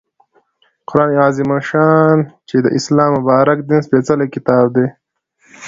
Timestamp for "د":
2.65-2.67, 3.15-3.15